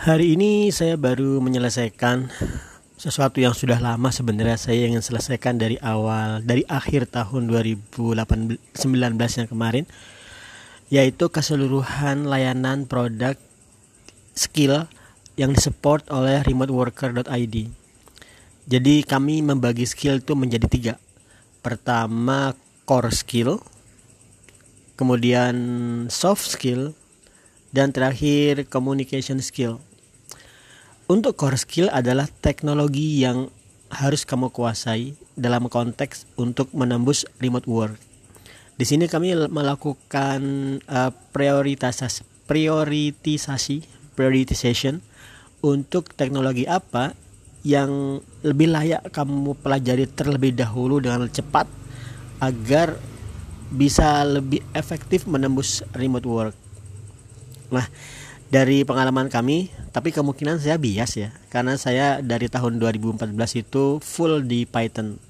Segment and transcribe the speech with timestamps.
[0.00, 2.32] Hari ini saya baru menyelesaikan
[2.96, 8.80] sesuatu yang sudah lama sebenarnya saya ingin selesaikan dari awal dari akhir tahun 2019
[9.12, 9.84] yang kemarin
[10.88, 13.36] yaitu keseluruhan layanan produk
[14.32, 14.88] skill
[15.36, 17.56] yang disupport oleh remoteworker.id.
[18.72, 20.94] Jadi kami membagi skill itu menjadi tiga.
[21.60, 22.56] Pertama
[22.88, 23.60] core skill,
[24.96, 25.52] kemudian
[26.08, 26.96] soft skill,
[27.68, 29.89] dan terakhir communication skill.
[31.10, 33.50] Untuk core skill adalah teknologi yang
[33.90, 37.98] harus kamu kuasai dalam konteks untuk menembus remote work.
[38.78, 40.40] Di sini kami melakukan
[40.86, 43.82] uh, prioritasasi, prioritisasi,
[44.14, 45.02] prioritization
[45.66, 47.18] untuk teknologi apa
[47.66, 51.66] yang lebih layak kamu pelajari terlebih dahulu dengan cepat
[52.38, 52.94] agar
[53.74, 56.54] bisa lebih efektif menembus remote work.
[57.74, 57.90] Nah,
[58.50, 63.30] dari pengalaman kami, tapi kemungkinan saya bias ya, karena saya dari tahun 2014
[63.62, 65.22] itu full di Python.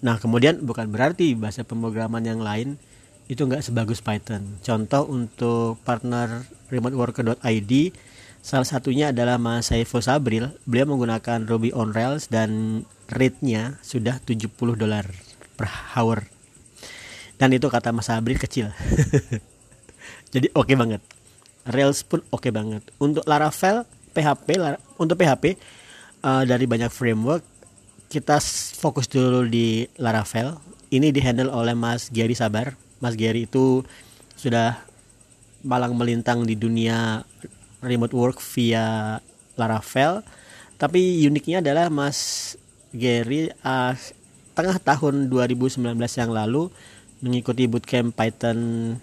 [0.00, 2.80] Nah, kemudian bukan berarti bahasa pemrograman yang lain
[3.28, 4.56] itu nggak sebagus Python.
[4.64, 7.72] Contoh untuk partner remoteworker.id,
[8.40, 10.56] salah satunya adalah Mas Saiful Sabril.
[10.64, 12.82] Beliau menggunakan Ruby on Rails dan
[13.12, 15.04] rate-nya sudah 70 dolar
[15.52, 16.24] per hour.
[17.36, 18.72] Dan itu kata Mas Sabril kecil.
[20.32, 21.19] Jadi oke okay banget.
[21.68, 22.80] Rails pun oke okay banget.
[22.96, 23.84] Untuk Laravel,
[24.16, 24.48] PHP,
[24.96, 25.60] untuk PHP
[26.24, 27.44] uh, dari banyak framework
[28.10, 28.42] kita
[28.74, 30.58] fokus dulu di Laravel.
[30.90, 32.74] Ini dihandle oleh Mas Gary Sabar.
[32.98, 33.86] Mas Gary itu
[34.34, 34.82] sudah
[35.62, 37.22] malang melintang di dunia
[37.78, 39.16] remote work via
[39.54, 40.26] Laravel.
[40.74, 42.58] Tapi uniknya adalah Mas
[42.90, 43.94] Gary uh,
[44.58, 46.66] tengah tahun 2019 yang lalu
[47.20, 48.58] mengikuti bootcamp Python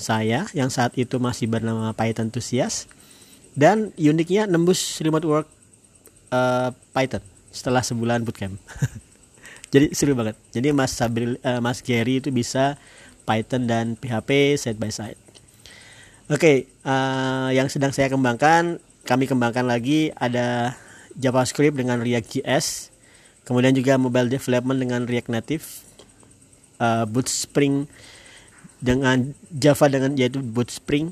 [0.00, 2.88] saya yang saat itu masih bernama Python Enthusiast
[3.52, 5.48] dan uniknya nembus remote work
[6.32, 7.20] uh, Python
[7.52, 8.56] setelah sebulan bootcamp.
[9.72, 10.36] Jadi seru banget.
[10.52, 12.80] Jadi Mas Sabril, uh, Mas Gary itu bisa
[13.28, 15.20] Python dan PHP side by side.
[16.28, 20.76] Oke, okay, uh, yang sedang saya kembangkan, kami kembangkan lagi ada
[21.16, 22.92] JavaScript dengan React.js,
[23.48, 25.64] kemudian juga mobile development dengan React Native,
[26.78, 27.86] uh, Bootspring
[28.78, 31.10] dengan Java dengan yaitu Bootspring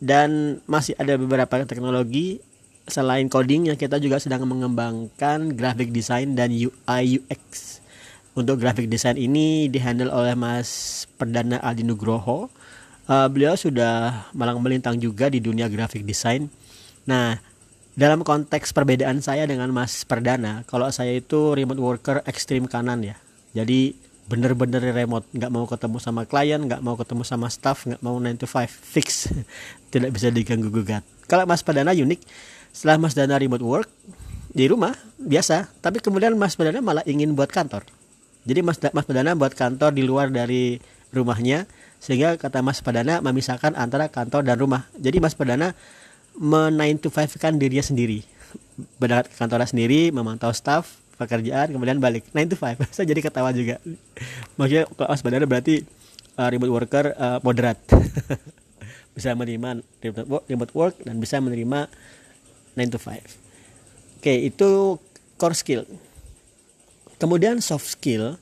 [0.00, 2.40] dan masih ada beberapa teknologi
[2.86, 7.78] selain coding yang kita juga sedang mengembangkan graphic design dan UI UX.
[8.36, 12.52] Untuk graphic design ini dihandle oleh Mas Perdana Adi Nugroho.
[13.06, 16.52] Uh, beliau sudah malang melintang juga di dunia graphic design.
[17.08, 17.38] Nah,
[17.96, 23.16] dalam konteks perbedaan saya dengan Mas Perdana, kalau saya itu remote worker ekstrim kanan ya.
[23.56, 25.26] Jadi bener-bener remote.
[25.30, 28.66] Nggak mau ketemu sama klien nggak mau ketemu sama staff nggak mau 9 to 5
[28.68, 29.30] fix.
[29.92, 31.06] Tidak bisa diganggu gugat.
[31.30, 32.20] Kalau Mas Padana unik
[32.74, 33.88] setelah Mas Dana remote work
[34.50, 35.70] di rumah biasa.
[35.78, 37.86] Tapi kemudian Mas Padana malah ingin buat kantor.
[38.46, 40.78] Jadi Mas Mas Padana buat kantor di luar dari
[41.14, 41.66] rumahnya
[42.02, 44.86] sehingga kata Mas Padana memisahkan antara kantor dan rumah.
[44.98, 45.72] Jadi Mas Padana
[46.36, 48.26] men 9 to 5 kan dirinya sendiri.
[49.00, 52.28] Berangkat ke kantornya sendiri memantau staff pekerjaan kemudian balik.
[52.32, 53.80] 9 to 5 saya jadi ketawa juga.
[54.60, 55.82] Maksudnya kalau sebenarnya berarti
[56.36, 57.80] uh, remote worker uh, moderat.
[59.16, 59.80] Bisa menerima
[60.44, 61.88] remote work, dan bisa menerima
[62.76, 63.46] 9 to 5
[64.26, 64.98] oke itu
[65.38, 65.82] core skill.
[67.22, 68.34] Kemudian soft skill.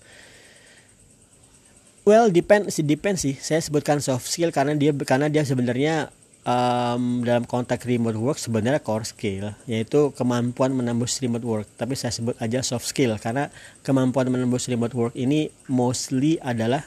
[2.09, 3.37] Well depend sih depend sih.
[3.37, 6.09] Saya sebutkan soft skill karena dia karena dia sebenarnya
[6.45, 12.13] um, dalam konteks remote work sebenarnya core skill yaitu kemampuan menembus remote work tapi saya
[12.13, 13.49] sebut aja soft skill karena
[13.83, 16.85] kemampuan menembus remote work ini mostly adalah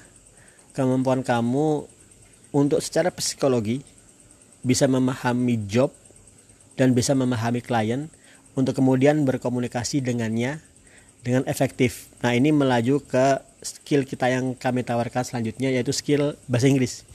[0.77, 1.89] kemampuan kamu
[2.53, 3.81] untuk secara psikologi
[4.61, 5.93] bisa memahami job
[6.77, 8.13] dan bisa memahami klien
[8.53, 10.61] untuk kemudian berkomunikasi dengannya
[11.21, 12.09] dengan efektif.
[12.21, 17.05] Nah, ini melaju ke skill kita yang kami tawarkan selanjutnya yaitu skill bahasa Inggris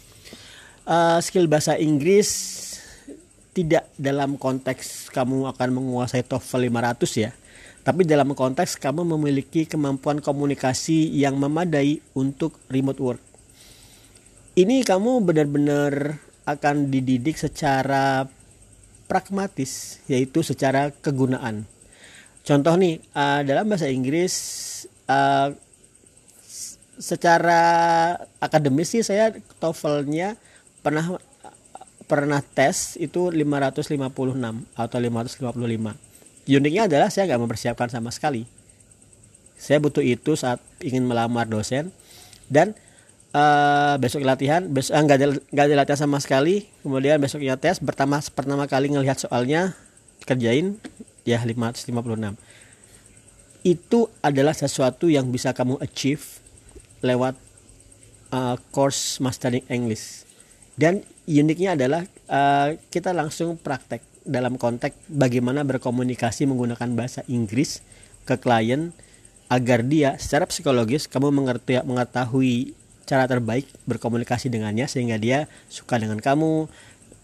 [0.87, 2.61] uh, skill bahasa Inggris
[3.53, 7.31] tidak dalam konteks kamu akan menguasai TOEFL 500 ya.
[7.83, 13.23] Tapi dalam konteks kamu memiliki kemampuan komunikasi yang memadai untuk remote work.
[14.55, 18.27] Ini kamu benar-benar akan dididik secara
[19.11, 21.67] pragmatis yaitu secara kegunaan.
[22.43, 24.35] Contoh nih uh, dalam bahasa Inggris
[25.07, 25.55] uh,
[26.99, 27.61] secara
[28.39, 30.39] akademis sih saya TOEFL-nya
[30.83, 31.17] pernah
[32.11, 33.97] pernah tes itu 556
[34.77, 36.13] atau 555
[36.59, 38.45] uniknya adalah saya nggak mempersiapkan sama sekali.
[39.55, 41.95] Saya butuh itu saat ingin melamar dosen.
[42.51, 42.75] Dan
[43.31, 46.67] uh, besok latihan besok eh, nggak uh, ada nggak ada latihan sama sekali.
[46.83, 49.79] Kemudian besoknya tes pertama pertama kali ngelihat soalnya
[50.27, 50.79] kerjain
[51.23, 51.95] ya 556
[53.63, 56.43] itu adalah sesuatu yang bisa kamu achieve
[56.99, 57.39] lewat
[58.35, 60.27] uh, course mastering English
[60.77, 67.83] dan uniknya adalah uh, kita langsung praktek dalam konteks bagaimana berkomunikasi menggunakan bahasa Inggris
[68.23, 68.95] ke klien
[69.51, 72.73] agar dia secara psikologis kamu mengerti mengetahui
[73.05, 76.71] cara terbaik berkomunikasi dengannya sehingga dia suka dengan kamu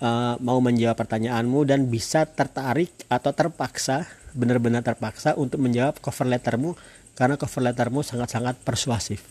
[0.03, 4.05] uh, mau menjawab pertanyaanmu dan bisa tertarik atau terpaksa
[4.37, 6.77] benar-benar terpaksa untuk menjawab cover lettermu
[7.17, 9.25] karena cover lettermu sangat-sangat persuasif.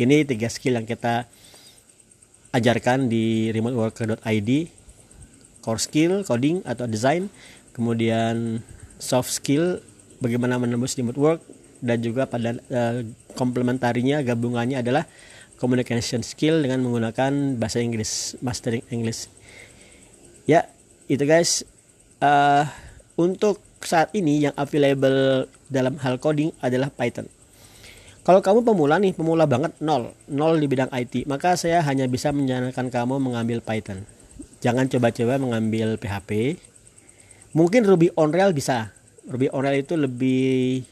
[0.00, 1.28] Ini tiga skill yang kita
[2.52, 4.50] ajarkan di remoteworker.id
[5.64, 7.32] core skill coding atau design.
[7.72, 8.60] Kemudian
[9.00, 9.80] soft skill
[10.20, 11.40] bagaimana menembus remote work
[11.80, 13.02] dan juga pada uh,
[13.34, 15.08] komplementarinya gabungannya adalah
[15.56, 19.26] communication skill dengan menggunakan bahasa Inggris mastering English.
[20.44, 20.68] Ya
[21.08, 21.64] itu guys.
[22.22, 22.62] Uh,
[23.18, 27.26] untuk saat ini yang available dalam hal coding adalah Python
[28.22, 30.14] kalau kamu pemula nih pemula banget nol.
[30.30, 34.06] Nol di bidang IT maka saya hanya bisa menyarankan kamu mengambil Python.
[34.62, 36.58] Jangan coba-coba mengambil PHP
[37.52, 38.94] mungkin Ruby on Rails bisa.
[39.26, 40.82] Ruby on Rails itu lebih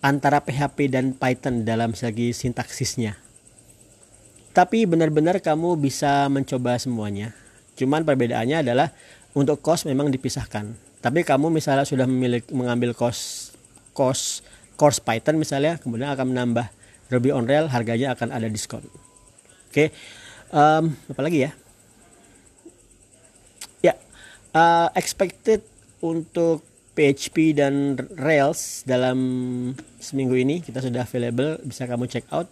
[0.00, 3.20] antara PHP dan Python dalam segi sintaksisnya.
[4.50, 7.36] Tapi benar-benar kamu bisa mencoba semuanya.
[7.78, 8.90] Cuman perbedaannya adalah
[9.32, 10.74] untuk cost memang dipisahkan.
[11.00, 13.54] Tapi kamu misalnya sudah memiliki mengambil cost
[13.94, 14.44] cost
[14.80, 16.72] course Python misalnya, kemudian akan menambah
[17.12, 18.80] Ruby on Rails harganya akan ada diskon.
[19.68, 19.92] Oke,
[20.56, 21.52] um, apa lagi ya?
[23.84, 23.94] Ya,
[24.56, 25.60] uh, expected
[26.00, 26.64] untuk
[26.96, 29.20] PHP dan Rails dalam
[30.00, 32.48] seminggu ini kita sudah available, bisa kamu check out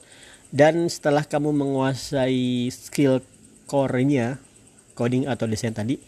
[0.53, 3.25] dan setelah kamu menguasai skill
[3.69, 4.41] core-nya
[4.97, 6.01] coding atau desain tadi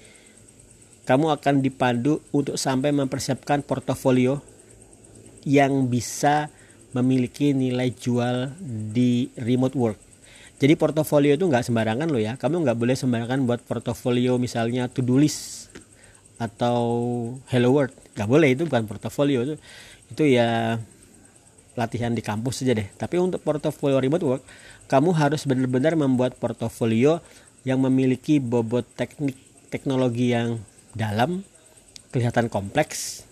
[1.05, 4.41] kamu akan dipandu untuk sampai mempersiapkan portofolio
[5.45, 6.49] yang bisa
[6.91, 8.51] memiliki nilai jual
[8.91, 9.99] di remote work.
[10.61, 12.37] Jadi portofolio itu nggak sembarangan loh ya.
[12.37, 15.73] Kamu nggak boleh sembarangan buat portofolio misalnya to do list
[16.37, 16.81] atau
[17.49, 17.95] hello world.
[18.13, 19.41] Nggak boleh itu bukan portofolio.
[19.47, 19.55] Itu
[20.13, 20.77] itu ya
[21.79, 22.89] latihan di kampus saja deh.
[22.99, 24.43] Tapi untuk portofolio remote work,
[24.91, 27.25] kamu harus benar-benar membuat portofolio
[27.65, 29.37] yang memiliki bobot teknik
[29.73, 30.61] teknologi yang
[30.93, 31.47] dalam,
[32.11, 33.25] kelihatan kompleks,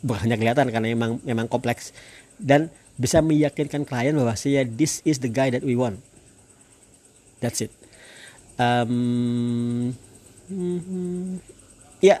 [0.00, 1.92] bukan hanya kelihatan karena memang memang kompleks
[2.40, 6.00] dan bisa meyakinkan klien bahwa saya this is the guy that we want.
[7.40, 7.72] That's it.
[8.60, 9.96] Um,
[12.04, 12.20] ya,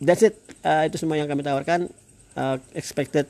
[0.00, 0.40] that's it.
[0.64, 1.92] Uh, itu semua yang kami tawarkan.
[2.32, 3.28] Uh, expected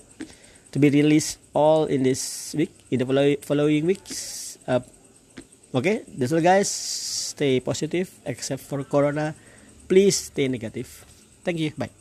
[0.71, 4.81] to be released all in this week in the follow following weeks uh,
[5.75, 9.35] okay that's all guys stay positive except for corona
[9.89, 11.05] please stay negative
[11.43, 12.00] thank you bye